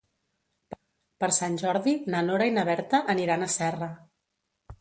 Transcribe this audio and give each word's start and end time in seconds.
Per 1.25 1.29
Sant 1.37 1.59
Jordi 1.63 1.95
na 2.15 2.23
Nora 2.31 2.49
i 2.53 2.57
na 2.57 2.65
Berta 2.71 3.05
aniran 3.15 3.45
a 3.45 3.51
Serra. 3.61 3.95